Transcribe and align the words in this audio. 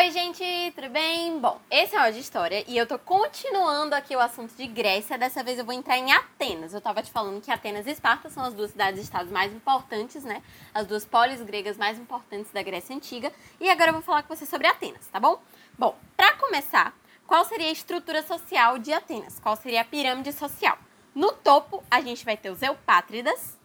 Oi, 0.00 0.10
gente, 0.12 0.42
tudo 0.74 0.88
bem? 0.88 1.38
Bom, 1.40 1.60
esse 1.70 1.94
é 1.94 2.08
o 2.08 2.10
de 2.10 2.20
História 2.20 2.64
e 2.66 2.74
eu 2.74 2.86
tô 2.86 2.98
continuando 2.98 3.94
aqui 3.94 4.16
o 4.16 4.18
assunto 4.18 4.54
de 4.54 4.66
Grécia. 4.66 5.18
Dessa 5.18 5.44
vez 5.44 5.58
eu 5.58 5.64
vou 5.64 5.74
entrar 5.74 5.98
em 5.98 6.10
Atenas. 6.10 6.72
Eu 6.72 6.80
tava 6.80 7.02
te 7.02 7.10
falando 7.10 7.38
que 7.42 7.50
Atenas 7.50 7.86
e 7.86 7.90
Esparta 7.90 8.30
são 8.30 8.42
as 8.42 8.54
duas 8.54 8.70
cidades-estados 8.70 9.30
mais 9.30 9.52
importantes, 9.52 10.24
né? 10.24 10.42
As 10.72 10.86
duas 10.86 11.04
polis 11.04 11.42
gregas 11.42 11.76
mais 11.76 11.98
importantes 11.98 12.50
da 12.50 12.62
Grécia 12.62 12.96
Antiga. 12.96 13.30
E 13.60 13.68
agora 13.68 13.90
eu 13.90 13.92
vou 13.92 14.00
falar 14.00 14.22
com 14.22 14.34
você 14.34 14.46
sobre 14.46 14.68
Atenas, 14.68 15.06
tá 15.08 15.20
bom? 15.20 15.38
Bom, 15.78 15.94
pra 16.16 16.32
começar, 16.32 16.96
qual 17.26 17.44
seria 17.44 17.68
a 17.68 17.72
estrutura 17.72 18.22
social 18.22 18.78
de 18.78 18.94
Atenas? 18.94 19.38
Qual 19.38 19.54
seria 19.54 19.82
a 19.82 19.84
pirâmide 19.84 20.32
social? 20.32 20.78
No 21.14 21.30
topo, 21.30 21.84
a 21.90 22.00
gente 22.00 22.24
vai 22.24 22.38
ter 22.38 22.48
os 22.48 22.62
Eupátridas, 22.62 23.59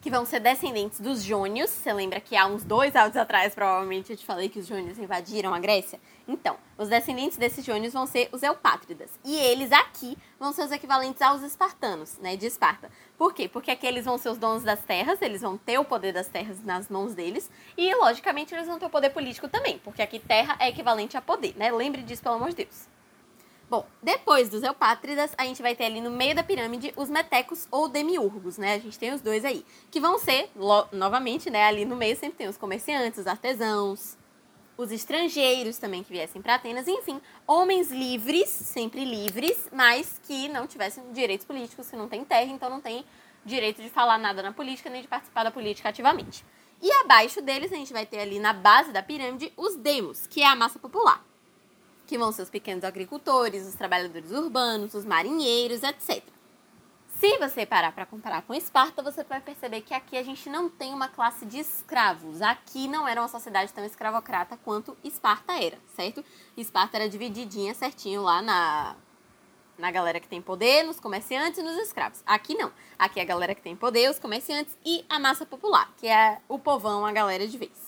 que 0.00 0.10
vão 0.10 0.24
ser 0.24 0.40
descendentes 0.40 1.00
dos 1.00 1.22
Jônios. 1.22 1.70
Você 1.70 1.92
lembra 1.92 2.20
que 2.20 2.36
há 2.36 2.46
uns 2.46 2.64
dois 2.64 2.94
áudios 2.94 3.16
atrás, 3.16 3.54
provavelmente, 3.54 4.12
eu 4.12 4.16
te 4.16 4.24
falei 4.24 4.48
que 4.48 4.58
os 4.58 4.66
Jônios 4.66 4.98
invadiram 4.98 5.52
a 5.52 5.58
Grécia? 5.58 6.00
Então, 6.26 6.56
os 6.76 6.88
descendentes 6.88 7.38
desses 7.38 7.64
Jônios 7.64 7.92
vão 7.92 8.06
ser 8.06 8.28
os 8.32 8.42
Eupátridas. 8.42 9.10
E 9.24 9.36
eles 9.36 9.72
aqui 9.72 10.16
vão 10.38 10.52
ser 10.52 10.64
os 10.64 10.70
equivalentes 10.70 11.22
aos 11.22 11.42
espartanos, 11.42 12.18
né, 12.18 12.36
de 12.36 12.46
Esparta. 12.46 12.90
Por 13.16 13.32
quê? 13.32 13.48
Porque 13.48 13.70
aqui 13.70 13.86
eles 13.86 14.04
vão 14.04 14.18
ser 14.18 14.28
os 14.28 14.38
donos 14.38 14.62
das 14.62 14.80
terras, 14.82 15.20
eles 15.22 15.40
vão 15.40 15.56
ter 15.56 15.78
o 15.78 15.84
poder 15.84 16.12
das 16.12 16.28
terras 16.28 16.62
nas 16.62 16.88
mãos 16.88 17.14
deles. 17.14 17.50
E, 17.76 17.94
logicamente, 17.96 18.54
eles 18.54 18.66
vão 18.66 18.78
ter 18.78 18.86
o 18.86 18.90
poder 18.90 19.10
político 19.10 19.48
também, 19.48 19.78
porque 19.78 20.02
aqui 20.02 20.18
terra 20.18 20.56
é 20.60 20.68
equivalente 20.68 21.16
a 21.16 21.22
poder, 21.22 21.54
né? 21.56 21.72
Lembre 21.72 22.02
disso, 22.02 22.22
pelo 22.22 22.36
amor 22.36 22.50
de 22.50 22.56
Deus. 22.56 22.97
Bom, 23.70 23.84
depois 24.02 24.48
dos 24.48 24.62
eupátridas, 24.62 25.34
a 25.36 25.44
gente 25.44 25.60
vai 25.60 25.76
ter 25.76 25.84
ali 25.84 26.00
no 26.00 26.10
meio 26.10 26.34
da 26.34 26.42
pirâmide 26.42 26.90
os 26.96 27.10
metecos 27.10 27.68
ou 27.70 27.86
demiurgos, 27.86 28.56
né? 28.56 28.72
A 28.72 28.78
gente 28.78 28.98
tem 28.98 29.12
os 29.12 29.20
dois 29.20 29.44
aí, 29.44 29.62
que 29.90 30.00
vão 30.00 30.18
ser, 30.18 30.50
novamente, 30.90 31.50
né, 31.50 31.66
ali 31.66 31.84
no 31.84 31.94
meio 31.94 32.16
sempre 32.16 32.38
tem 32.38 32.48
os 32.48 32.56
comerciantes, 32.56 33.20
os 33.20 33.26
artesãos, 33.26 34.16
os 34.74 34.90
estrangeiros 34.90 35.76
também 35.76 36.02
que 36.02 36.10
viessem 36.10 36.40
para 36.40 36.54
Atenas, 36.54 36.88
enfim, 36.88 37.20
homens 37.46 37.90
livres, 37.90 38.48
sempre 38.48 39.04
livres, 39.04 39.68
mas 39.70 40.18
que 40.26 40.48
não 40.48 40.66
tivessem 40.66 41.04
direitos 41.12 41.44
políticos, 41.44 41.90
que 41.90 41.96
não 41.96 42.08
têm 42.08 42.24
terra, 42.24 42.50
então 42.50 42.70
não 42.70 42.80
tem 42.80 43.04
direito 43.44 43.82
de 43.82 43.90
falar 43.90 44.16
nada 44.16 44.42
na 44.42 44.52
política 44.52 44.88
nem 44.88 45.02
de 45.02 45.08
participar 45.08 45.44
da 45.44 45.50
política 45.50 45.90
ativamente. 45.90 46.42
E 46.80 46.90
abaixo 46.90 47.42
deles 47.42 47.70
a 47.70 47.76
gente 47.76 47.92
vai 47.92 48.06
ter 48.06 48.20
ali 48.20 48.38
na 48.38 48.54
base 48.54 48.92
da 48.92 49.02
pirâmide 49.02 49.52
os 49.58 49.76
demos, 49.76 50.26
que 50.26 50.40
é 50.40 50.46
a 50.46 50.56
massa 50.56 50.78
popular 50.78 51.27
que 52.08 52.18
vão 52.18 52.32
ser 52.32 52.42
os 52.42 52.50
pequenos 52.50 52.84
agricultores, 52.84 53.68
os 53.68 53.74
trabalhadores 53.74 54.32
urbanos, 54.32 54.94
os 54.94 55.04
marinheiros, 55.04 55.82
etc. 55.82 56.24
Se 57.20 57.36
você 57.36 57.66
parar 57.66 57.92
para 57.92 58.06
comparar 58.06 58.42
com 58.42 58.54
Esparta, 58.54 59.02
você 59.02 59.22
vai 59.24 59.40
perceber 59.40 59.82
que 59.82 59.92
aqui 59.92 60.16
a 60.16 60.22
gente 60.22 60.48
não 60.48 60.70
tem 60.70 60.94
uma 60.94 61.08
classe 61.08 61.44
de 61.44 61.58
escravos. 61.58 62.40
Aqui 62.40 62.88
não 62.88 63.06
era 63.06 63.20
uma 63.20 63.28
sociedade 63.28 63.72
tão 63.72 63.84
escravocrata 63.84 64.56
quanto 64.64 64.96
Esparta 65.04 65.52
era, 65.52 65.76
certo? 65.94 66.24
Esparta 66.56 66.96
era 66.96 67.08
divididinha 67.08 67.74
certinho 67.74 68.22
lá 68.22 68.40
na, 68.40 68.96
na 69.76 69.90
galera 69.90 70.18
que 70.18 70.28
tem 70.28 70.40
poder, 70.40 70.84
nos 70.84 70.98
comerciantes 70.98 71.58
e 71.58 71.62
nos 71.62 71.76
escravos. 71.78 72.22
Aqui 72.24 72.54
não. 72.54 72.72
Aqui 72.98 73.20
é 73.20 73.22
a 73.22 73.26
galera 73.26 73.54
que 73.54 73.62
tem 73.62 73.76
poder, 73.76 74.08
os 74.08 74.18
comerciantes 74.18 74.78
e 74.86 75.04
a 75.08 75.18
massa 75.18 75.44
popular, 75.44 75.92
que 75.98 76.06
é 76.06 76.40
o 76.48 76.58
povão, 76.58 77.04
a 77.04 77.12
galera 77.12 77.46
de 77.46 77.58
vez. 77.58 77.87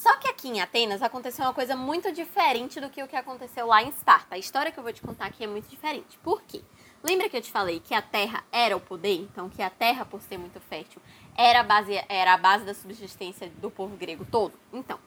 Só 0.00 0.16
que 0.16 0.28
aqui 0.28 0.48
em 0.48 0.62
Atenas 0.62 1.02
aconteceu 1.02 1.44
uma 1.44 1.52
coisa 1.52 1.76
muito 1.76 2.10
diferente 2.10 2.80
do 2.80 2.88
que 2.88 3.02
o 3.02 3.06
que 3.06 3.14
aconteceu 3.14 3.66
lá 3.66 3.82
em 3.82 3.90
Esparta. 3.90 4.34
A 4.34 4.38
história 4.38 4.72
que 4.72 4.78
eu 4.78 4.82
vou 4.82 4.94
te 4.94 5.02
contar 5.02 5.26
aqui 5.26 5.44
é 5.44 5.46
muito 5.46 5.68
diferente. 5.68 6.18
Por 6.22 6.40
quê? 6.40 6.62
Lembra 7.02 7.28
que 7.28 7.36
eu 7.36 7.42
te 7.42 7.50
falei 7.50 7.80
que 7.80 7.92
a 7.92 8.00
terra 8.00 8.42
era 8.50 8.74
o 8.74 8.80
poder? 8.80 9.14
Então, 9.14 9.50
que 9.50 9.60
a 9.60 9.68
terra, 9.68 10.06
por 10.06 10.22
ser 10.22 10.38
muito 10.38 10.58
fértil, 10.58 11.02
era 11.36 11.60
a 11.60 11.62
base, 11.62 12.02
era 12.08 12.32
a 12.32 12.38
base 12.38 12.64
da 12.64 12.72
subsistência 12.72 13.52
do 13.60 13.70
povo 13.70 13.94
grego 13.94 14.24
todo? 14.24 14.54
Então, 14.72 14.98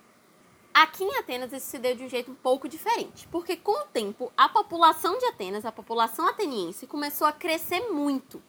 aqui 0.72 1.04
em 1.04 1.18
Atenas 1.18 1.52
isso 1.52 1.66
se 1.66 1.80
deu 1.80 1.96
de 1.96 2.04
um 2.04 2.10
jeito 2.10 2.30
um 2.30 2.36
pouco 2.36 2.70
diferente. 2.70 3.28
Porque 3.30 3.58
com 3.58 3.72
o 3.72 3.86
tempo, 3.86 4.32
a 4.38 4.48
população 4.48 5.18
de 5.18 5.26
Atenas, 5.26 5.66
a 5.66 5.72
população 5.72 6.28
ateniense, 6.28 6.86
começou 6.86 7.26
a 7.26 7.32
crescer 7.32 7.80
muito. 7.90 8.44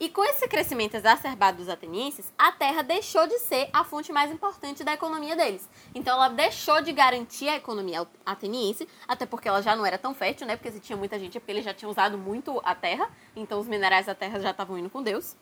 E 0.00 0.08
com 0.08 0.22
esse 0.24 0.46
crescimento 0.46 0.94
exacerbado 0.94 1.56
dos 1.56 1.68
atenienses, 1.68 2.32
a 2.38 2.52
terra 2.52 2.82
deixou 2.82 3.26
de 3.26 3.36
ser 3.40 3.68
a 3.72 3.82
fonte 3.82 4.12
mais 4.12 4.30
importante 4.30 4.84
da 4.84 4.92
economia 4.92 5.34
deles. 5.34 5.68
Então 5.92 6.14
ela 6.14 6.28
deixou 6.28 6.80
de 6.80 6.92
garantir 6.92 7.48
a 7.48 7.56
economia 7.56 8.06
ateniense, 8.24 8.88
até 9.08 9.26
porque 9.26 9.48
ela 9.48 9.60
já 9.60 9.74
não 9.74 9.84
era 9.84 9.98
tão 9.98 10.14
fértil, 10.14 10.46
né? 10.46 10.54
Porque 10.54 10.70
se 10.70 10.78
tinha 10.78 10.96
muita 10.96 11.18
gente 11.18 11.36
é 11.36 11.40
porque 11.40 11.50
eles 11.50 11.64
já 11.64 11.74
tinham 11.74 11.90
usado 11.90 12.16
muito 12.16 12.60
a 12.64 12.76
terra, 12.76 13.10
então 13.34 13.58
os 13.58 13.66
minerais 13.66 14.06
da 14.06 14.14
terra 14.14 14.38
já 14.38 14.52
estavam 14.52 14.78
indo 14.78 14.88
com 14.88 15.02
Deus. 15.02 15.36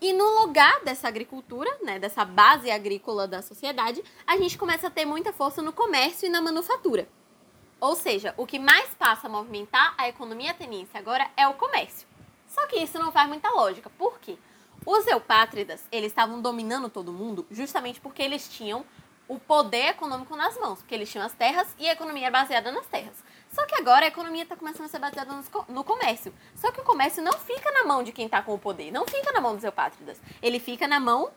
E 0.00 0.14
no 0.14 0.40
lugar 0.40 0.82
dessa 0.82 1.06
agricultura, 1.06 1.70
né, 1.82 1.98
dessa 1.98 2.24
base 2.24 2.70
agrícola 2.70 3.28
da 3.28 3.42
sociedade, 3.42 4.02
a 4.26 4.38
gente 4.38 4.56
começa 4.56 4.86
a 4.86 4.90
ter 4.90 5.04
muita 5.04 5.34
força 5.34 5.60
no 5.60 5.72
comércio 5.72 6.26
e 6.26 6.30
na 6.30 6.40
manufatura. 6.40 7.06
Ou 7.78 7.94
seja, 7.94 8.32
o 8.38 8.46
que 8.46 8.58
mais 8.58 8.94
passa 8.94 9.26
a 9.26 9.30
movimentar 9.30 9.94
a 9.98 10.08
economia 10.08 10.52
ateniense 10.52 10.96
agora 10.96 11.30
é 11.36 11.46
o 11.46 11.54
comércio. 11.54 12.11
Só 12.52 12.66
que 12.66 12.76
isso 12.76 12.98
não 12.98 13.10
faz 13.10 13.28
muita 13.28 13.50
lógica. 13.50 13.88
Por 13.88 14.18
quê? 14.20 14.36
Os 14.84 15.06
eupátridas, 15.06 15.88
eles 15.90 16.12
estavam 16.12 16.42
dominando 16.42 16.90
todo 16.90 17.12
mundo 17.12 17.46
justamente 17.50 17.98
porque 17.98 18.22
eles 18.22 18.46
tinham 18.46 18.84
o 19.26 19.38
poder 19.38 19.90
econômico 19.90 20.36
nas 20.36 20.58
mãos, 20.58 20.80
porque 20.80 20.94
eles 20.94 21.10
tinham 21.10 21.24
as 21.24 21.32
terras 21.32 21.74
e 21.78 21.88
a 21.88 21.92
economia 21.92 22.24
era 22.24 22.30
baseada 22.30 22.70
nas 22.70 22.86
terras. 22.86 23.24
Só 23.50 23.64
que 23.64 23.74
agora 23.76 24.04
a 24.04 24.08
economia 24.08 24.42
está 24.42 24.54
começando 24.54 24.84
a 24.84 24.88
ser 24.88 24.98
baseada 24.98 25.32
no 25.68 25.82
comércio. 25.82 26.34
Só 26.54 26.70
que 26.70 26.80
o 26.80 26.84
comércio 26.84 27.22
não 27.22 27.32
fica 27.32 27.72
na 27.72 27.84
mão 27.84 28.02
de 28.02 28.12
quem 28.12 28.26
está 28.26 28.42
com 28.42 28.52
o 28.52 28.58
poder, 28.58 28.90
não 28.90 29.06
fica 29.06 29.32
na 29.32 29.40
mão 29.40 29.54
dos 29.54 29.64
eupátridas. 29.64 30.20
Ele 30.42 30.58
fica 30.58 30.86
na 30.86 31.00
mão 31.00 31.30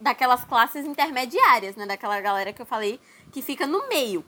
daquelas 0.00 0.44
classes 0.44 0.86
intermediárias, 0.86 1.74
né? 1.74 1.84
Daquela 1.86 2.20
galera 2.20 2.52
que 2.52 2.62
eu 2.62 2.66
falei 2.66 3.00
que 3.32 3.42
fica 3.42 3.66
no 3.66 3.88
meio. 3.88 4.24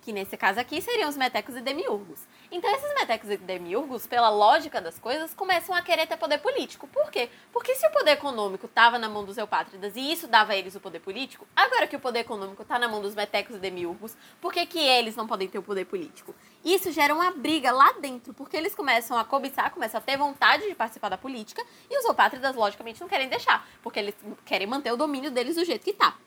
Que 0.00 0.12
nesse 0.12 0.36
caso 0.36 0.58
aqui 0.58 0.80
seriam 0.80 1.10
os 1.10 1.16
metecos 1.16 1.56
e 1.56 1.60
demiurgos. 1.60 2.20
Então 2.54 2.70
esses 2.70 2.94
metecos 2.94 3.30
e 3.30 3.38
demiurgos, 3.38 4.06
pela 4.06 4.28
lógica 4.28 4.78
das 4.78 4.98
coisas, 4.98 5.32
começam 5.32 5.74
a 5.74 5.80
querer 5.80 6.06
ter 6.06 6.18
poder 6.18 6.36
político. 6.36 6.86
Por 6.86 7.10
quê? 7.10 7.30
Porque 7.50 7.74
se 7.74 7.86
o 7.86 7.90
poder 7.90 8.10
econômico 8.10 8.66
estava 8.66 8.98
na 8.98 9.08
mão 9.08 9.24
dos 9.24 9.38
eupátridas 9.38 9.96
e 9.96 10.12
isso 10.12 10.28
dava 10.28 10.52
a 10.52 10.56
eles 10.56 10.74
o 10.74 10.80
poder 10.80 11.00
político, 11.00 11.46
agora 11.56 11.86
que 11.86 11.96
o 11.96 11.98
poder 11.98 12.18
econômico 12.18 12.60
está 12.60 12.78
na 12.78 12.86
mão 12.88 13.00
dos 13.00 13.14
metecos 13.14 13.56
e 13.56 13.58
demiurgos, 13.58 14.14
por 14.38 14.52
que, 14.52 14.66
que 14.66 14.78
eles 14.78 15.16
não 15.16 15.26
podem 15.26 15.48
ter 15.48 15.56
o 15.56 15.62
poder 15.62 15.86
político? 15.86 16.34
Isso 16.62 16.92
gera 16.92 17.14
uma 17.14 17.30
briga 17.30 17.72
lá 17.72 17.94
dentro, 17.94 18.34
porque 18.34 18.58
eles 18.58 18.74
começam 18.74 19.16
a 19.16 19.24
cobiçar, 19.24 19.70
começam 19.70 19.96
a 19.96 20.02
ter 20.02 20.18
vontade 20.18 20.68
de 20.68 20.74
participar 20.74 21.08
da 21.08 21.16
política 21.16 21.64
e 21.90 21.98
os 21.98 22.04
eupátridas, 22.04 22.54
logicamente, 22.54 23.00
não 23.00 23.08
querem 23.08 23.30
deixar, 23.30 23.66
porque 23.82 23.98
eles 23.98 24.14
querem 24.44 24.66
manter 24.66 24.92
o 24.92 24.96
domínio 24.98 25.30
deles 25.30 25.56
do 25.56 25.64
jeito 25.64 25.82
que 25.82 25.92
está. 25.92 26.18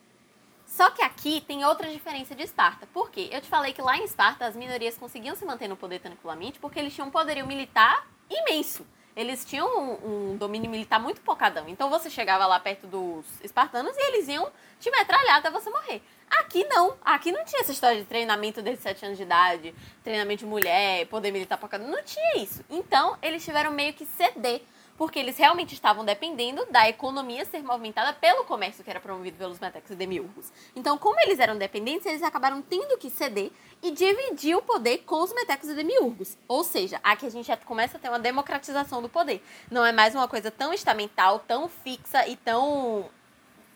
Só 0.66 0.90
que 0.90 1.02
aqui 1.02 1.40
tem 1.40 1.64
outra 1.64 1.88
diferença 1.88 2.34
de 2.34 2.42
Esparta. 2.42 2.86
Por 2.92 3.10
quê? 3.10 3.28
Eu 3.30 3.40
te 3.40 3.48
falei 3.48 3.72
que 3.72 3.80
lá 3.80 3.96
em 3.96 4.04
Esparta 4.04 4.46
as 4.46 4.56
minorias 4.56 4.98
conseguiam 4.98 5.36
se 5.36 5.44
manter 5.44 5.68
no 5.68 5.76
poder 5.76 6.00
tranquilamente 6.00 6.58
porque 6.58 6.78
eles 6.78 6.92
tinham 6.92 7.08
um 7.08 7.10
poderio 7.10 7.46
militar 7.46 8.06
imenso. 8.28 8.86
Eles 9.16 9.46
tinham 9.46 9.66
um, 9.66 10.32
um, 10.32 10.36
domínio 10.36 10.70
militar 10.70 11.00
muito 11.00 11.22
pocadão. 11.22 11.66
Então 11.68 11.88
você 11.88 12.10
chegava 12.10 12.46
lá 12.46 12.60
perto 12.60 12.86
dos 12.86 13.24
espartanos 13.42 13.96
e 13.96 14.08
eles 14.08 14.28
iam 14.28 14.50
te 14.78 14.90
metralhar 14.90 15.36
até 15.38 15.50
você 15.50 15.70
morrer. 15.70 16.02
Aqui 16.28 16.64
não. 16.64 16.96
Aqui 17.02 17.32
não 17.32 17.42
tinha 17.44 17.62
essa 17.62 17.72
história 17.72 17.98
de 17.98 18.04
treinamento 18.04 18.60
desde 18.60 18.82
7 18.82 19.06
anos 19.06 19.16
de 19.16 19.22
idade, 19.22 19.74
treinamento 20.04 20.40
de 20.40 20.46
mulher, 20.46 21.06
poder 21.06 21.30
militar 21.30 21.56
pocadão. 21.56 21.88
Não 21.88 22.02
tinha 22.02 22.36
isso. 22.36 22.62
Então 22.68 23.16
eles 23.22 23.42
tiveram 23.42 23.70
meio 23.70 23.94
que 23.94 24.04
ceder 24.04 24.62
porque 24.96 25.18
eles 25.18 25.36
realmente 25.36 25.74
estavam 25.74 26.04
dependendo 26.04 26.66
da 26.70 26.88
economia 26.88 27.44
ser 27.44 27.62
movimentada 27.62 28.12
pelo 28.12 28.44
comércio 28.44 28.82
que 28.82 28.90
era 28.90 29.00
promovido 29.00 29.36
pelos 29.36 29.58
metecos 29.58 29.90
e 29.90 29.94
demiurgos. 29.94 30.52
Então, 30.74 30.96
como 30.96 31.20
eles 31.20 31.38
eram 31.38 31.56
dependentes, 31.56 32.06
eles 32.06 32.22
acabaram 32.22 32.62
tendo 32.62 32.96
que 32.98 33.10
ceder 33.10 33.50
e 33.82 33.90
dividir 33.90 34.56
o 34.56 34.62
poder 34.62 34.98
com 34.98 35.22
os 35.22 35.34
metecos 35.34 35.68
e 35.68 35.74
demiurgos. 35.74 36.36
Ou 36.48 36.64
seja, 36.64 37.00
aqui 37.02 37.26
a 37.26 37.30
gente 37.30 37.46
já 37.46 37.56
começa 37.56 37.96
a 37.98 38.00
ter 38.00 38.08
uma 38.08 38.18
democratização 38.18 39.02
do 39.02 39.08
poder. 39.08 39.42
Não 39.70 39.84
é 39.84 39.92
mais 39.92 40.14
uma 40.14 40.26
coisa 40.26 40.50
tão 40.50 40.72
estamental, 40.72 41.40
tão 41.40 41.68
fixa 41.68 42.26
e 42.26 42.36
tão 42.36 43.10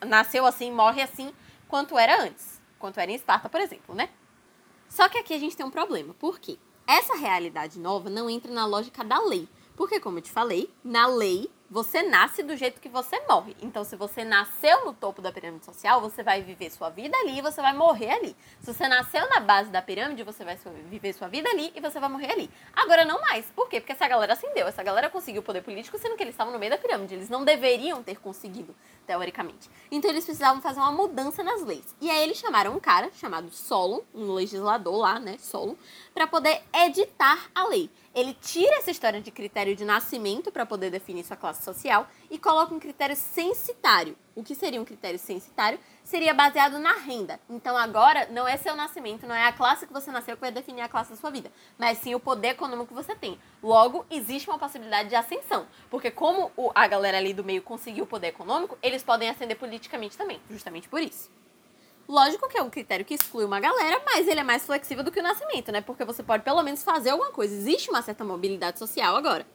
nasceu 0.07 0.47
assim, 0.47 0.73
morre 0.73 1.03
assim, 1.03 1.33
quanto 1.69 1.99
era 1.99 2.23
antes. 2.23 2.61
Quanto 2.79 2.99
era 2.99 3.11
em 3.11 3.15
Esparta, 3.15 3.49
por 3.49 3.61
exemplo, 3.61 3.95
né? 3.95 4.09
Só 4.89 5.09
que 5.09 5.19
aqui 5.19 5.35
a 5.35 5.39
gente 5.39 5.57
tem 5.57 5.65
um 5.65 5.71
problema. 5.71 6.15
Por 6.15 6.41
quê? 6.41 6.59
Essa 6.87 7.15
realidade 7.15 7.79
nova 7.79 8.11
não 8.11 8.29
entra 8.29 8.51
na 8.51 8.67
lógica 8.67 9.05
da 9.05 9.21
lei. 9.21 9.49
Porque, 9.81 9.99
como 9.99 10.19
eu 10.19 10.23
te 10.23 10.31
falei, 10.31 10.71
na 10.85 11.07
lei 11.07 11.51
você 11.71 12.03
nasce 12.03 12.43
do 12.43 12.57
jeito 12.57 12.81
que 12.81 12.89
você 12.89 13.19
morre. 13.29 13.57
Então, 13.63 13.85
se 13.85 13.95
você 13.95 14.25
nasceu 14.25 14.85
no 14.85 14.93
topo 14.93 15.23
da 15.23 15.31
pirâmide 15.31 15.65
social, 15.65 16.01
você 16.01 16.21
vai 16.21 16.43
viver 16.43 16.69
sua 16.69 16.91
vida 16.91 17.17
ali 17.17 17.39
e 17.39 17.41
você 17.41 17.63
vai 17.63 17.73
morrer 17.73 18.11
ali. 18.11 18.37
Se 18.61 18.75
você 18.75 18.89
nasceu 18.89 19.27
na 19.31 19.39
base 19.39 19.71
da 19.71 19.81
pirâmide, 19.81 20.25
você 20.25 20.45
vai 20.45 20.59
viver 20.91 21.13
sua 21.13 21.29
vida 21.29 21.49
ali 21.49 21.73
e 21.75 21.81
você 21.81 22.01
vai 22.01 22.09
morrer 22.09 22.33
ali. 22.33 22.51
Agora, 22.75 23.05
não 23.05 23.21
mais. 23.21 23.47
Por 23.55 23.69
quê? 23.69 23.81
Porque 23.81 23.93
essa 23.93 24.09
galera 24.09 24.33
acendeu. 24.33 24.67
Essa 24.67 24.83
galera 24.83 25.09
conseguiu 25.09 25.45
poder 25.45 25.63
político, 25.63 25.97
sendo 25.97 26.17
que 26.17 26.25
eles 26.25 26.35
estavam 26.35 26.53
no 26.53 26.59
meio 26.59 26.73
da 26.73 26.77
pirâmide. 26.77 27.15
Eles 27.15 27.29
não 27.29 27.45
deveriam 27.45 28.03
ter 28.03 28.19
conseguido, 28.19 28.75
teoricamente. 29.07 29.71
Então, 29.93 30.11
eles 30.11 30.25
precisavam 30.25 30.61
fazer 30.61 30.81
uma 30.81 30.91
mudança 30.91 31.45
nas 31.45 31.63
leis. 31.63 31.95
E 32.01 32.11
aí, 32.11 32.25
eles 32.25 32.37
chamaram 32.37 32.75
um 32.75 32.81
cara 32.81 33.11
chamado 33.15 33.49
Solon, 33.53 34.01
um 34.13 34.33
legislador 34.33 34.97
lá, 34.97 35.21
né? 35.21 35.39
Solon, 35.39 35.77
para 36.13 36.27
poder 36.27 36.61
editar 36.75 37.49
a 37.55 37.69
lei. 37.69 37.89
Ele 38.13 38.35
tira 38.35 38.79
essa 38.79 38.91
história 38.91 39.21
de 39.21 39.31
critério 39.31 39.77
de 39.77 39.85
nascimento 39.85 40.51
para 40.51 40.67
poder 40.67 40.91
definir 40.91 41.25
sua 41.25 41.37
classe 41.37 41.63
social 41.63 42.09
e 42.29 42.39
coloca 42.39 42.75
um 42.75 42.81
critério 42.81 43.15
censitário. 43.15 44.17
O 44.35 44.43
que 44.43 44.53
seria 44.55 44.81
um 44.81 44.85
critério 44.85 45.19
censitário? 45.19 45.79
Seria 46.03 46.35
baseado 46.35 46.81
na 46.81 46.95
renda. 46.95 47.39
Então 47.49 47.77
agora 47.77 48.27
não 48.33 48.49
é 48.49 48.57
seu 48.57 48.75
nascimento, 48.75 49.29
não 49.29 49.35
é 49.35 49.47
a 49.47 49.53
classe 49.53 49.87
que 49.87 49.93
você 49.93 50.11
nasceu 50.11 50.35
que 50.35 50.41
vai 50.41 50.51
definir 50.51 50.81
a 50.81 50.89
classe 50.89 51.11
da 51.11 51.17
sua 51.17 51.31
vida, 51.31 51.53
mas 51.79 51.99
sim 51.99 52.13
o 52.13 52.21
poder 52.21 52.49
econômico 52.49 52.89
que 52.89 52.95
você 52.95 53.15
tem. 53.15 53.39
Logo, 53.63 54.05
existe 54.11 54.51
uma 54.51 54.59
possibilidade 54.59 55.09
de 55.09 55.15
ascensão, 55.15 55.69
porque 55.89 56.11
como 56.11 56.51
a 56.75 56.89
galera 56.89 57.19
ali 57.19 57.33
do 57.33 57.45
meio 57.45 57.63
conseguiu 57.63 58.05
o 58.05 58.09
poder 58.09 58.29
econômico, 58.29 58.77
eles 58.83 59.05
podem 59.05 59.29
ascender 59.29 59.57
politicamente 59.57 60.19
também, 60.19 60.41
justamente 60.51 60.89
por 60.89 61.01
isso. 61.01 61.31
Lógico 62.11 62.49
que 62.49 62.59
é 62.59 62.63
um 62.63 62.69
critério 62.69 63.07
que 63.07 63.15
exclui 63.15 63.45
uma 63.45 63.61
galera, 63.61 64.03
mas 64.05 64.27
ele 64.27 64.41
é 64.41 64.43
mais 64.43 64.67
flexível 64.67 65.05
do 65.05 65.13
que 65.13 65.21
o 65.21 65.23
nascimento, 65.23 65.71
né? 65.71 65.81
Porque 65.81 66.05
você 66.05 66.25
pode 66.25 66.43
pelo 66.43 66.61
menos 66.61 66.83
fazer 66.83 67.11
alguma 67.11 67.31
coisa. 67.31 67.55
Existe 67.55 67.89
uma 67.89 68.03
certa 68.03 68.25
mobilidade 68.25 68.81
social 68.81 69.15
agora. 69.15 69.47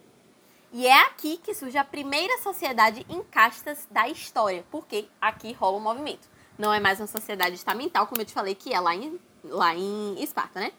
E 0.71 0.87
é 0.87 1.01
aqui 1.01 1.35
que 1.35 1.53
surge 1.53 1.77
a 1.77 1.83
primeira 1.83 2.37
sociedade 2.37 3.05
em 3.09 3.21
castas 3.23 3.85
da 3.91 4.07
história, 4.07 4.63
porque 4.71 5.09
aqui 5.19 5.51
rola 5.51 5.75
um 5.75 5.81
movimento. 5.81 6.29
Não 6.57 6.73
é 6.73 6.79
mais 6.79 7.01
uma 7.01 7.07
sociedade 7.07 7.55
estamental, 7.55 8.07
como 8.07 8.21
eu 8.21 8.25
te 8.25 8.31
falei 8.31 8.55
que 8.55 8.73
é 8.73 8.79
lá 8.79 8.95
em, 8.95 9.19
lá 9.43 9.75
em 9.75 10.15
Esparta, 10.23 10.61
né? 10.61 10.71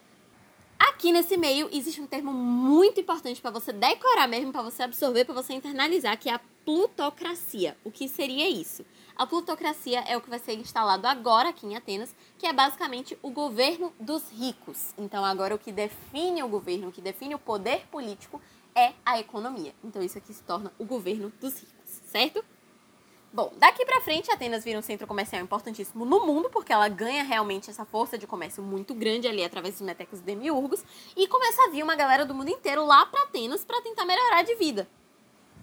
Aqui 0.78 1.12
nesse 1.12 1.37
meio 1.37 1.69
existe 1.70 2.00
um 2.00 2.06
termo 2.06 2.32
muito 2.32 3.00
importante 3.00 3.38
para 3.43 3.50
você 3.50 3.70
decorar 3.70 4.26
mesmo, 4.26 4.50
para 4.50 4.62
você 4.62 4.82
absorver, 4.82 5.26
para 5.26 5.34
você 5.34 5.52
internalizar, 5.52 6.19
que 6.19 6.31
é 6.31 6.34
a 6.34 6.40
plutocracia. 6.64 7.76
O 7.84 7.90
que 7.90 8.08
seria 8.08 8.49
isso? 8.49 8.82
A 9.17 9.27
plutocracia 9.27 10.01
é 10.01 10.15
o 10.15 10.21
que 10.21 10.29
vai 10.29 10.39
ser 10.39 10.53
instalado 10.55 11.07
agora 11.07 11.49
aqui 11.49 11.67
em 11.67 11.75
Atenas, 11.75 12.15
que 12.37 12.47
é 12.47 12.53
basicamente 12.53 13.19
o 13.23 13.31
governo 13.31 13.91
dos 13.99 14.31
ricos. 14.31 14.93
Então, 14.99 15.25
agora 15.25 15.55
o 15.55 15.59
que 15.59 15.73
define 15.73 16.43
o 16.43 16.49
governo, 16.49 16.89
o 16.89 16.93
que 16.93 17.01
define 17.01 17.35
o 17.35 17.39
poder 17.39 17.87
político 17.87 18.43
é 18.75 18.93
a 19.07 19.19
economia. 19.19 19.75
Então, 19.83 20.03
isso 20.03 20.19
aqui 20.19 20.35
se 20.35 20.43
torna 20.43 20.71
o 20.79 20.85
governo 20.85 21.33
dos 21.41 21.55
ricos, 21.55 22.03
certo? 22.11 22.45
Bom, 23.33 23.53
daqui 23.57 23.87
para 23.87 24.03
frente, 24.03 24.31
Atenas 24.31 24.65
vira 24.65 24.79
um 24.79 24.83
centro 24.83 25.07
comercial 25.07 25.43
importantíssimo 25.43 26.05
no 26.05 26.27
mundo, 26.27 26.51
porque 26.51 26.73
ela 26.73 26.87
ganha 26.87 27.23
realmente 27.23 27.71
essa 27.71 27.87
força 27.87 28.19
de 28.19 28.27
comércio 28.27 28.62
muito 28.62 28.95
grande 28.95 29.27
ali 29.27 29.43
através 29.43 29.75
dos 29.75 29.83
metecos 29.83 30.21
e 30.21 30.23
demiurgos, 30.23 30.85
e 31.17 31.27
começa 31.27 31.62
a 31.62 31.71
vir 31.71 31.83
uma 31.83 31.97
galera 31.97 32.27
do 32.27 32.35
mundo 32.35 32.51
inteiro 32.51 32.85
lá 32.85 33.07
para 33.07 33.23
Atenas 33.23 33.65
para 33.65 33.81
tentar 33.81 34.05
melhorar 34.05 34.43
de 34.43 34.55
vida. 34.57 34.87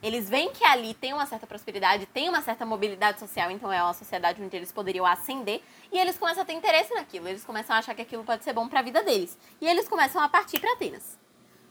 Eles 0.03 0.29
veem 0.29 0.51
que 0.51 0.65
ali 0.65 0.93
tem 0.93 1.13
uma 1.13 1.25
certa 1.25 1.47
prosperidade, 1.47 2.05
tem 2.07 2.27
uma 2.27 2.41
certa 2.41 2.65
mobilidade 2.65 3.21
social, 3.21 3.49
então 3.49 3.71
é 3.71 3.81
uma 3.81 3.93
sociedade 3.93 4.43
onde 4.43 4.53
eles 4.53 4.69
poderiam 4.69 5.05
ascender, 5.05 5.61
e 5.93 5.97
eles 5.97 6.17
começam 6.17 6.43
a 6.43 6.45
ter 6.45 6.51
interesse 6.51 6.93
naquilo, 6.93 7.29
eles 7.29 7.45
começam 7.45 7.73
a 7.73 7.79
achar 7.79 7.95
que 7.95 8.01
aquilo 8.01 8.21
pode 8.25 8.43
ser 8.43 8.51
bom 8.51 8.67
para 8.67 8.81
a 8.81 8.83
vida 8.83 9.01
deles. 9.01 9.37
E 9.61 9.65
eles 9.65 9.87
começam 9.87 10.21
a 10.21 10.27
partir 10.27 10.59
para 10.59 10.73
Atenas. 10.73 11.17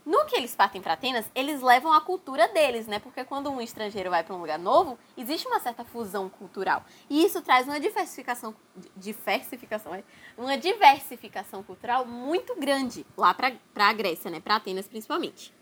No 0.05 0.25
que 0.25 0.35
eles 0.35 0.57
partem 0.57 0.81
para 0.81 0.95
Atenas, 0.95 1.27
eles 1.35 1.61
levam 1.61 1.93
a 1.93 2.01
cultura 2.01 2.49
deles, 2.49 2.87
né? 2.87 2.99
Porque 2.99 3.23
quando 3.23 3.51
um 3.51 3.61
estrangeiro 3.61 4.09
vai 4.09 4.25
para 4.25 4.35
um 4.35 4.41
lugar 4.41 4.59
novo, 4.59 4.99
existe 5.15 5.47
uma 5.47 5.61
certa 5.61 5.85
fusão 5.85 6.31
cultural. 6.31 6.85
E 7.11 7.23
isso 7.23 7.43
traz 7.43 7.69
uma 7.69 7.79
diversificação, 7.79 8.55
diversificação, 8.97 9.95
é? 9.95 10.03
uma 10.39 10.57
diversificação 10.57 11.63
cultural 11.63 12.07
muito 12.07 12.57
grande 12.57 13.07
lá 13.15 13.35
para 13.35 13.53
a 13.77 13.93
Grécia, 13.93 14.31
né? 14.31 14.41
Para 14.41 14.57
Atenas 14.57 14.89
principalmente. 14.89 15.53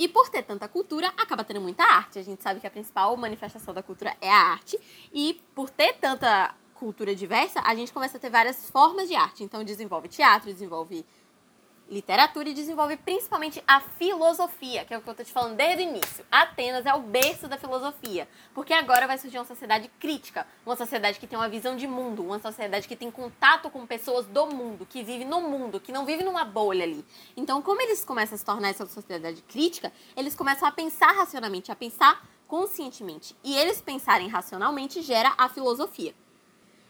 E 0.00 0.08
por 0.08 0.30
ter 0.30 0.42
tanta 0.42 0.66
cultura, 0.66 1.08
acaba 1.08 1.44
tendo 1.44 1.60
muita 1.60 1.84
arte. 1.84 2.18
A 2.18 2.22
gente 2.22 2.42
sabe 2.42 2.58
que 2.58 2.66
a 2.66 2.70
principal 2.70 3.14
manifestação 3.18 3.74
da 3.74 3.82
cultura 3.82 4.16
é 4.18 4.30
a 4.30 4.52
arte. 4.52 4.80
E 5.12 5.38
por 5.54 5.68
ter 5.68 5.92
tanta 5.92 6.54
cultura 6.72 7.14
diversa, 7.14 7.60
a 7.60 7.74
gente 7.74 7.92
começa 7.92 8.16
a 8.16 8.20
ter 8.20 8.30
várias 8.30 8.70
formas 8.70 9.08
de 9.08 9.14
arte. 9.14 9.44
Então 9.44 9.62
desenvolve 9.62 10.08
teatro, 10.08 10.50
desenvolve 10.50 11.04
literatura 11.90 12.48
e 12.48 12.54
desenvolve 12.54 12.96
principalmente 12.96 13.62
a 13.66 13.80
filosofia, 13.80 14.84
que 14.84 14.94
é 14.94 14.98
o 14.98 15.02
que 15.02 15.08
eu 15.08 15.10
estou 15.10 15.26
te 15.26 15.32
falando 15.32 15.56
desde 15.56 15.82
o 15.82 15.88
início. 15.88 16.24
Atenas 16.30 16.86
é 16.86 16.94
o 16.94 17.00
berço 17.00 17.48
da 17.48 17.58
filosofia, 17.58 18.28
porque 18.54 18.72
agora 18.72 19.08
vai 19.08 19.18
surgir 19.18 19.38
uma 19.38 19.44
sociedade 19.44 19.90
crítica, 19.98 20.46
uma 20.64 20.76
sociedade 20.76 21.18
que 21.18 21.26
tem 21.26 21.36
uma 21.36 21.48
visão 21.48 21.76
de 21.76 21.88
mundo, 21.88 22.22
uma 22.22 22.38
sociedade 22.38 22.86
que 22.86 22.94
tem 22.94 23.10
contato 23.10 23.68
com 23.70 23.84
pessoas 23.84 24.26
do 24.26 24.46
mundo, 24.46 24.86
que 24.86 25.02
vive 25.02 25.24
no 25.24 25.40
mundo, 25.40 25.80
que 25.80 25.90
não 25.90 26.06
vive 26.06 26.22
numa 26.22 26.44
bolha 26.44 26.84
ali. 26.84 27.04
Então, 27.36 27.60
como 27.60 27.82
eles 27.82 28.04
começam 28.04 28.36
a 28.36 28.38
se 28.38 28.44
tornar 28.44 28.68
essa 28.68 28.86
sociedade 28.86 29.42
crítica, 29.42 29.92
eles 30.16 30.36
começam 30.36 30.68
a 30.68 30.72
pensar 30.72 31.10
racionalmente, 31.12 31.72
a 31.72 31.76
pensar 31.76 32.24
conscientemente. 32.46 33.36
E 33.42 33.56
eles 33.56 33.80
pensarem 33.80 34.28
racionalmente 34.28 35.02
gera 35.02 35.34
a 35.36 35.48
filosofia. 35.48 36.14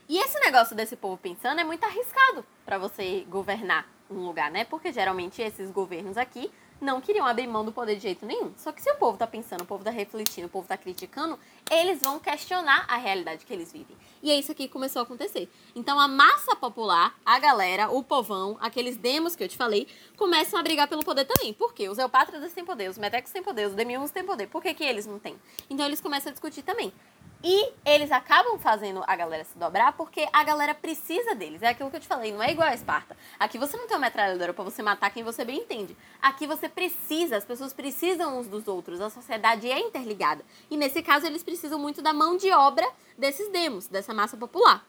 E 0.08 0.18
esse 0.18 0.38
negócio 0.40 0.74
desse 0.76 0.96
povo 0.96 1.16
pensando 1.16 1.60
é 1.60 1.64
muito 1.64 1.84
arriscado 1.84 2.44
para 2.66 2.76
você 2.78 3.24
governar 3.28 3.86
um 4.10 4.26
lugar, 4.26 4.50
né? 4.50 4.64
Porque 4.64 4.92
geralmente 4.92 5.40
esses 5.40 5.70
governos 5.70 6.16
aqui 6.16 6.50
não 6.80 7.00
queriam 7.00 7.26
abrir 7.26 7.46
mão 7.46 7.64
do 7.64 7.70
poder 7.70 7.96
de 7.96 8.02
jeito 8.02 8.24
nenhum. 8.24 8.52
Só 8.56 8.72
que 8.72 8.80
se 8.80 8.90
o 8.90 8.96
povo 8.96 9.18
tá 9.18 9.26
pensando, 9.26 9.62
o 9.62 9.66
povo 9.66 9.84
tá 9.84 9.90
refletindo, 9.90 10.46
o 10.46 10.50
povo 10.50 10.66
tá 10.66 10.76
criticando, 10.76 11.38
eles 11.70 12.00
vão 12.00 12.18
questionar 12.18 12.86
a 12.88 12.96
realidade 12.96 13.44
que 13.44 13.52
eles 13.52 13.70
vivem. 13.70 13.96
E 14.22 14.30
é 14.30 14.38
isso 14.38 14.50
aqui 14.50 14.66
que 14.66 14.72
começou 14.72 15.00
a 15.00 15.02
acontecer. 15.02 15.48
Então 15.74 16.00
a 16.00 16.08
massa 16.08 16.56
popular, 16.56 17.14
a 17.24 17.38
galera, 17.38 17.90
o 17.90 18.02
povão, 18.02 18.56
aqueles 18.60 18.96
demos 18.96 19.36
que 19.36 19.44
eu 19.44 19.48
te 19.48 19.56
falei, 19.56 19.86
começam 20.16 20.58
a 20.58 20.62
brigar 20.62 20.88
pelo 20.88 21.04
poder 21.04 21.26
também. 21.26 21.52
Por 21.52 21.74
quê? 21.74 21.88
Os 21.88 21.98
eupátridas 21.98 22.52
têm 22.52 22.64
poder, 22.64 22.88
os 22.88 22.98
metecos 22.98 23.30
têm 23.30 23.42
poder, 23.42 23.66
os 23.66 23.74
demiurgos 23.74 24.10
têm 24.10 24.24
poder. 24.24 24.46
Por 24.46 24.62
que, 24.62 24.72
que 24.72 24.84
eles 24.84 25.06
não 25.06 25.18
têm? 25.18 25.36
Então 25.68 25.86
eles 25.86 26.00
começam 26.00 26.30
a 26.30 26.32
discutir 26.32 26.62
também. 26.62 26.92
E 27.42 27.72
eles 27.86 28.12
acabam 28.12 28.58
fazendo 28.58 29.02
a 29.06 29.16
galera 29.16 29.44
se 29.44 29.56
dobrar 29.56 29.92
porque 29.94 30.28
a 30.30 30.44
galera 30.44 30.74
precisa 30.74 31.34
deles. 31.34 31.62
É 31.62 31.68
aquilo 31.68 31.90
que 31.90 31.96
eu 31.96 32.00
te 32.00 32.06
falei, 32.06 32.32
não 32.32 32.42
é 32.42 32.50
igual 32.50 32.68
a 32.68 32.74
Esparta. 32.74 33.16
Aqui 33.38 33.56
você 33.56 33.78
não 33.78 33.86
tem 33.86 33.96
uma 33.96 34.06
metralhadora 34.06 34.52
para 34.52 34.62
você 34.62 34.82
matar 34.82 35.10
quem 35.10 35.22
você 35.22 35.42
bem 35.42 35.60
entende. 35.60 35.96
Aqui 36.20 36.46
você 36.46 36.68
precisa, 36.68 37.38
as 37.38 37.44
pessoas 37.44 37.72
precisam 37.72 38.38
uns 38.38 38.46
dos 38.46 38.68
outros, 38.68 39.00
a 39.00 39.08
sociedade 39.08 39.70
é 39.70 39.78
interligada. 39.78 40.44
E 40.70 40.76
nesse 40.76 41.02
caso 41.02 41.26
eles 41.26 41.42
precisam 41.42 41.78
muito 41.78 42.02
da 42.02 42.12
mão 42.12 42.36
de 42.36 42.50
obra 42.52 42.86
desses 43.16 43.48
demos, 43.48 43.86
dessa 43.86 44.12
massa 44.12 44.36
popular. 44.36 44.84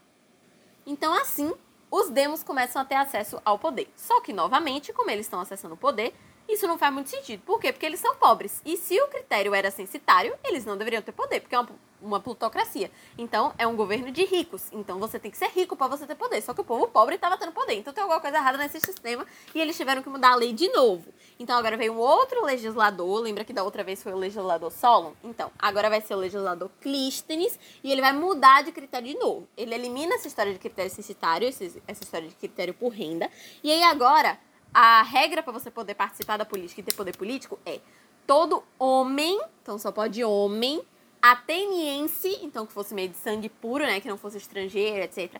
Então 0.86 1.14
assim, 1.14 1.54
os 1.90 2.10
demos 2.10 2.44
começam 2.44 2.82
a 2.82 2.86
ter 2.86 2.96
acesso 2.96 3.42
ao 3.46 3.58
poder. 3.58 3.90
Só 3.96 4.20
que 4.20 4.34
novamente, 4.34 4.92
como 4.92 5.10
eles 5.10 5.26
estão 5.26 5.40
acessando 5.40 5.76
o 5.76 5.78
poder, 5.78 6.14
isso 6.50 6.68
não 6.68 6.78
faz 6.78 6.94
muito 6.94 7.10
sentido. 7.10 7.44
Por 7.44 7.62
quê? 7.62 7.72
Porque 7.72 7.86
eles 7.86 8.02
são 8.02 8.14
pobres. 8.16 8.62
E 8.66 8.76
se 8.76 9.00
o 9.02 9.08
critério 9.08 9.56
era 9.56 9.72
censitário, 9.72 10.38
eles 10.44 10.66
não 10.66 10.78
deveriam 10.78 11.02
ter 11.02 11.14
poder, 11.14 11.40
porque 11.40 11.56
é 11.56 11.60
uma, 11.60 11.70
uma 12.02 12.20
plutocracia. 12.20 12.92
Então, 13.18 13.54
é 13.58 13.66
um 13.68 13.76
governo 13.76 14.12
de 14.12 14.26
ricos. 14.26 14.64
Então, 14.72 15.00
você 15.00 15.20
tem 15.20 15.30
que 15.30 15.38
ser 15.38 15.50
rico 15.50 15.76
para 15.76 15.88
você 15.88 16.06
ter 16.06 16.16
poder. 16.16 16.42
Só 16.42 16.54
que 16.54 16.62
o 16.62 16.64
povo 16.64 16.88
pobre 16.88 17.16
estava 17.16 17.38
tendo 17.38 17.52
poder. 17.52 17.76
Então, 17.76 17.94
tem 17.94 18.02
alguma 18.02 18.20
coisa 18.20 18.38
errada 18.38 18.58
nesse 18.58 18.80
sistema 18.80 19.26
e 19.54 19.60
eles 19.60 19.78
tiveram 19.78 20.02
que 20.02 20.10
mudar 20.10 20.32
a 20.32 20.36
lei 20.36 20.54
de 20.54 20.68
novo. 20.70 21.14
Então, 21.40 21.58
agora 21.58 21.78
veio 21.78 21.94
um 21.94 21.98
outro 21.98 22.44
legislador. 22.46 23.22
Lembra 23.22 23.44
que 23.44 23.54
da 23.54 23.64
outra 23.64 23.84
vez 23.84 24.02
foi 24.02 24.14
o 24.14 24.18
legislador 24.18 24.72
Solon? 24.72 25.14
Então, 25.24 25.52
agora 25.58 25.90
vai 25.90 26.02
ser 26.02 26.16
o 26.16 26.18
legislador 26.18 26.70
Clístenes 26.82 27.60
e 27.84 27.92
ele 27.92 28.02
vai 28.02 28.14
mudar 28.14 28.64
de 28.64 28.72
critério 28.72 29.08
de 29.08 29.18
novo. 29.18 29.48
Ele 29.56 29.74
elimina 29.74 30.16
essa 30.16 30.28
história 30.28 30.54
de 30.54 30.60
critério 30.60 30.92
censitário, 30.92 31.48
essa 31.48 32.04
história 32.04 32.28
de 32.28 32.36
critério 32.36 32.74
por 32.74 32.90
renda. 32.90 33.30
E 33.64 33.72
aí, 33.72 33.84
agora 33.84 34.40
a 34.74 35.04
regra 35.04 35.44
para 35.44 35.52
você 35.52 35.70
poder 35.70 35.96
participar 35.96 36.38
da 36.38 36.46
política 36.46 36.80
e 36.80 36.84
ter 36.84 36.94
poder 36.94 37.16
político 37.16 37.60
é 37.66 37.82
todo 38.26 38.64
homem, 38.80 39.40
então 39.62 39.78
só 39.78 39.92
pode 39.92 40.24
homem, 40.24 40.82
ateniense, 41.22 42.40
então 42.42 42.66
que 42.66 42.74
fosse 42.74 42.94
meio 42.94 43.10
de 43.10 43.18
sangue 43.18 43.50
puro, 43.50 43.86
né, 43.86 44.00
que 44.00 44.08
não 44.08 44.18
fosse 44.18 44.38
estrangeiro, 44.38 45.04
etc. 45.04 45.40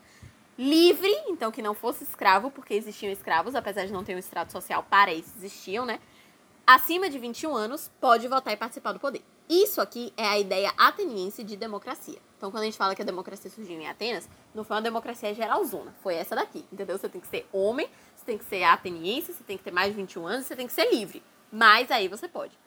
Livre, 0.58 1.12
então 1.28 1.52
que 1.52 1.62
não 1.62 1.74
fosse 1.74 2.04
escravo, 2.04 2.52
porque 2.52 2.74
existiam 2.74 3.12
escravos, 3.12 3.56
apesar 3.56 3.86
de 3.86 3.94
não 3.94 4.04
ter 4.04 4.16
um 4.16 4.20
estrato 4.20 4.52
social 4.52 4.86
para 4.90 5.14
isso, 5.14 5.32
existiam, 5.38 5.86
né? 5.86 6.00
Acima 6.68 7.10
de 7.10 7.18
21 7.18 7.56
anos, 7.56 7.90
pode 8.00 8.28
votar 8.28 8.54
e 8.54 8.58
participar 8.58 8.92
do 8.92 9.00
poder. 9.00 9.24
Isso 9.50 9.82
aqui 9.82 10.14
é 10.16 10.26
a 10.26 10.40
ideia 10.40 10.72
ateniense 10.78 11.44
de 11.44 11.58
democracia. 11.58 12.20
Então, 12.38 12.50
quando 12.50 12.62
a 12.62 12.66
gente 12.66 12.78
fala 12.78 12.96
que 12.96 13.02
a 13.02 13.06
democracia 13.06 13.52
surgiu 13.52 13.80
em 13.80 13.88
Atenas, 13.88 14.30
não 14.56 14.64
foi 14.64 14.78
uma 14.78 14.82
democracia 14.82 15.34
geralzona, 15.34 15.94
foi 16.02 16.16
essa 16.16 16.36
daqui, 16.36 16.66
entendeu? 16.72 16.98
Você 16.98 17.10
tem 17.10 17.20
que 17.20 17.28
ser 17.28 17.46
homem, 17.52 17.90
você 18.16 18.26
tem 18.26 18.38
que 18.38 18.46
ser 18.46 18.64
ateniense, 18.64 19.34
você 19.34 19.44
tem 19.44 19.58
que 19.58 19.64
ter 19.64 19.72
mais 19.72 19.90
de 19.90 19.98
21 19.98 20.26
anos, 20.26 20.46
você 20.46 20.56
tem 20.56 20.68
que 20.68 20.74
ser 20.74 20.90
livre. 20.90 21.22
Mas 21.52 21.92
aí 21.92 22.08
você 22.08 22.28
pode. 22.28 22.58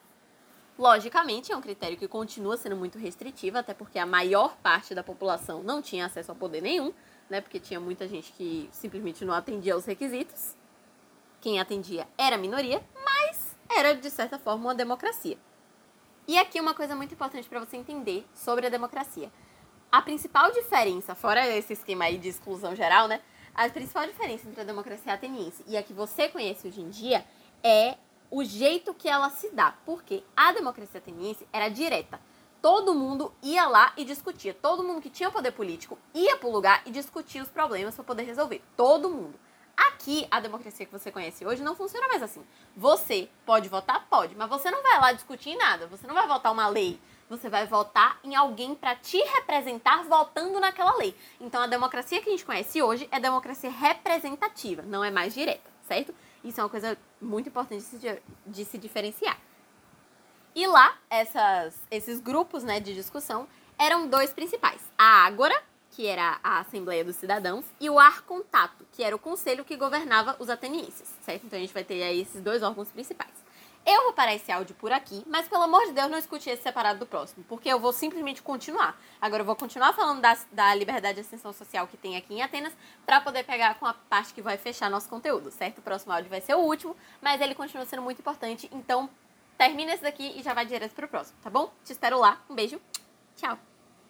Logicamente, 0.77 1.53
é 1.53 1.57
um 1.57 1.61
critério 1.61 1.97
que 1.97 2.09
continua 2.09 2.57
sendo 2.57 2.77
muito 2.77 2.99
restritivo, 2.99 3.59
até 3.59 3.73
porque 3.73 3.99
a 3.99 4.05
maior 4.05 4.57
parte 4.57 4.93
da 4.95 5.05
população 5.05 5.63
não 5.63 5.81
tinha 5.81 6.07
acesso 6.07 6.33
a 6.33 6.35
poder 6.35 6.61
nenhum, 6.61 6.93
né? 7.31 7.41
Porque 7.41 7.61
tinha 7.61 7.79
muita 7.79 8.09
gente 8.09 8.33
que 8.33 8.69
simplesmente 8.73 9.25
não 9.25 9.33
atendia 9.33 9.75
aos 9.75 9.85
requisitos. 9.85 10.57
Quem 11.41 11.61
atendia 11.61 12.09
era 12.19 12.35
a 12.35 12.39
minoria, 12.39 12.83
mas 13.05 13.57
era, 13.71 13.95
de 13.95 14.11
certa 14.11 14.37
forma, 14.37 14.65
uma 14.65 14.75
democracia. 14.75 15.39
E 16.27 16.37
aqui 16.39 16.61
uma 16.61 16.75
coisa 16.75 16.97
muito 16.97 17.15
importante 17.15 17.49
para 17.49 17.61
você 17.61 17.77
entender 17.77 18.27
sobre 18.35 18.67
a 18.67 18.71
democracia. 18.71 19.31
A 19.93 20.03
principal 20.03 20.51
diferença, 20.51 21.15
fora 21.15 21.47
esse 21.47 21.75
esquema 21.75 22.07
aí 22.07 22.19
de 22.19 22.29
exclusão 22.29 22.75
geral, 22.75 23.07
né? 23.07 23.21
A 23.55 23.69
principal 23.69 24.07
diferença 24.07 24.49
entre 24.49 24.63
a 24.63 24.65
democracia 24.65 25.13
ateniense 25.13 25.63
e 25.69 25.77
a 25.77 25.83
que 25.85 25.93
você 25.93 26.29
conhece 26.29 26.67
hoje 26.67 26.81
em 26.81 26.89
dia 26.89 27.25
é 27.63 27.97
o 28.31 28.45
jeito 28.45 28.95
que 28.95 29.09
ela 29.09 29.31
se 29.31 29.51
dá. 29.51 29.75
Porque 29.85 30.23
a 30.37 30.53
democracia 30.53 30.99
ateniense 30.99 31.47
era 31.53 31.69
direta. 31.69 32.21
Todo 32.61 32.95
mundo 32.95 33.33
ia 33.43 33.67
lá 33.67 33.93
e 33.97 34.05
discutia. 34.05 34.55
Todo 34.55 34.83
mundo 34.83 35.01
que 35.01 35.11
tinha 35.11 35.31
poder 35.31 35.53
político 35.53 35.99
ia 36.15 36.37
para 36.37 36.49
o 36.49 36.53
lugar 36.53 36.83
e 36.87 36.91
discutia 36.91 37.43
os 37.43 37.49
problemas 37.49 37.95
para 37.95 38.05
poder 38.05 38.23
resolver. 38.23 38.63
Todo 38.77 39.11
mundo. 39.11 39.39
Aqui, 39.77 40.27
a 40.31 40.39
democracia 40.39 40.87
que 40.87 40.93
você 40.93 41.11
conhece 41.11 41.45
hoje 41.45 41.63
não 41.63 41.75
funciona 41.75 42.09
mais 42.09 42.23
assim. 42.23 42.45
Você 42.77 43.29
pode 43.45 43.69
votar? 43.69 44.07
Pode, 44.09 44.35
mas 44.37 44.49
você 44.49 44.71
não 44.71 44.83
vai 44.83 45.01
lá 45.01 45.13
discutir 45.13 45.57
nada. 45.57 45.87
Você 45.89 46.07
não 46.07 46.15
vai 46.15 46.27
votar 46.29 46.53
uma 46.53 46.69
lei 46.69 46.99
você 47.29 47.49
vai 47.49 47.67
votar 47.67 48.19
em 48.23 48.35
alguém 48.35 48.75
para 48.75 48.95
te 48.95 49.19
representar 49.19 50.05
votando 50.05 50.61
naquela 50.61 50.97
lei. 50.97 51.15
Então 51.41 51.63
a 51.63 51.67
democracia 51.67 52.21
que 52.21 52.29
a 52.29 52.33
gente 52.33 52.45
conhece 52.45 52.83
hoje 52.83 53.09
é 53.11 53.19
democracia 53.19 53.71
representativa, 53.71 54.83
não 54.83 55.03
é 55.03 55.11
mais 55.11 55.35
direta, 55.35 55.71
certo? 55.87 56.15
Isso 56.43 56.61
é 56.61 56.65
uma 56.65 56.71
coisa 56.71 56.97
muito 57.21 57.49
importante 57.49 57.83
de 57.83 57.99
se, 57.99 58.23
de 58.47 58.65
se 58.65 58.79
diferenciar. 58.79 59.39
E 60.55 60.67
lá, 60.67 60.97
essas, 61.11 61.75
esses 61.91 62.21
grupos 62.21 62.63
né, 62.63 62.79
de 62.79 62.95
discussão 62.95 63.49
eram 63.79 64.07
dois 64.07 64.33
principais. 64.33 64.81
A 64.97 65.25
Ágora, 65.25 65.61
que 65.91 66.07
era 66.07 66.39
a 66.43 66.61
Assembleia 66.61 67.05
dos 67.05 67.17
Cidadãos, 67.17 67.65
e 67.81 67.91
o 67.91 67.99
Ar 67.99 68.23
Contato, 68.23 68.87
que 68.93 69.03
era 69.03 69.17
o 69.17 69.19
conselho 69.19 69.65
que 69.65 69.77
governava 69.77 70.37
os 70.39 70.49
atenienses, 70.49 71.13
certo? 71.23 71.47
Então 71.47 71.59
a 71.59 71.61
gente 71.61 71.75
vai 71.75 71.85
ter 71.85 72.03
aí 72.03 72.21
esses 72.21 72.41
dois 72.41 72.63
órgãos 72.63 72.89
principais. 72.89 73.44
Eu 73.87 74.05
vou 74.05 74.13
parar 74.15 74.35
esse 74.35 74.51
áudio 74.51 74.75
por 74.77 74.91
aqui, 74.91 75.23
mas 75.27 75.47
pelo 75.47 75.63
amor 75.63 75.85
de 75.85 75.93
Deus, 75.93 76.11
não 76.11 76.17
escute 76.17 76.49
esse 76.49 76.63
separado 76.63 77.01
do 77.01 77.07
próximo, 77.07 77.45
porque 77.47 77.69
eu 77.69 77.79
vou 77.79 77.93
simplesmente 77.93 78.41
continuar. 78.41 78.99
Agora 79.21 79.43
eu 79.43 79.47
vou 79.47 79.55
continuar 79.55 79.93
falando 79.93 80.23
da, 80.23 80.37
da 80.53 80.75
liberdade 80.75 81.17
de 81.17 81.21
ascensão 81.21 81.53
social 81.53 81.87
que 81.87 81.97
tem 81.99 82.17
aqui 82.17 82.33
em 82.33 82.43
Atenas, 82.43 82.73
para 83.05 83.21
poder 83.21 83.45
pegar 83.45 83.75
com 83.75 83.85
a 83.85 83.93
parte 83.93 84.33
que 84.33 84.41
vai 84.41 84.57
fechar 84.57 84.91
nosso 84.91 85.09
conteúdo, 85.09 85.51
certo? 85.51 85.79
O 85.79 85.83
próximo 85.83 86.15
áudio 86.15 86.31
vai 86.31 86.41
ser 86.41 86.55
o 86.55 86.61
último, 86.61 86.97
mas 87.21 87.43
ele 87.43 87.55
continua 87.55 87.85
sendo 87.85 88.01
muito 88.01 88.21
importante, 88.21 88.71
então 88.73 89.09
termina 89.59 89.93
esse 89.93 90.03
daqui 90.03 90.33
e 90.35 90.43
já 90.43 90.55
vai 90.55 90.65
direto 90.65 90.95
pro 90.95 91.07
próximo, 91.07 91.37
tá 91.43 91.51
bom? 91.51 91.71
Te 91.85 91.93
espero 91.93 92.19
lá. 92.19 92.43
Um 92.49 92.55
beijo. 92.55 92.81
Tchau. 93.37 93.59